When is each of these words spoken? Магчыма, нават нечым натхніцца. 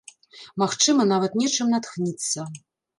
Магчыма, 0.63 1.07
нават 1.13 1.37
нечым 1.45 1.73
натхніцца. 1.77 2.53